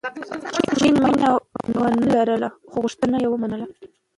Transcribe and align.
جین 0.79 0.95
مینه 1.03 1.29
ونه 1.81 2.05
لرله، 2.15 2.49
خو 2.69 2.75
غوښتنه 2.83 3.15
یې 3.23 3.27
ومنله. 3.29 3.65